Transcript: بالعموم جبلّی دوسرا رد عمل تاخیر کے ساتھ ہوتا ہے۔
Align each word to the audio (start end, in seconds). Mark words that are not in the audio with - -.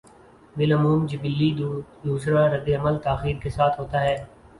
بالعموم 0.55 1.05
جبلّی 1.05 1.49
دوسرا 2.03 2.47
رد 2.47 2.69
عمل 2.79 2.97
تاخیر 3.03 3.35
کے 3.43 3.49
ساتھ 3.49 3.79
ہوتا 3.79 4.01
ہے۔ 4.01 4.15